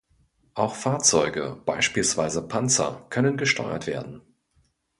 [0.55, 4.23] Auch Fahrzeuge, beispielsweise Panzer, können gesteuert werden.